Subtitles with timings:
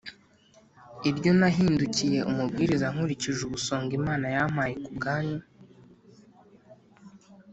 [1.09, 5.41] iryo nahindukiye umubwiriza nkurikije ubusonga Imana yampaye ku bwanyu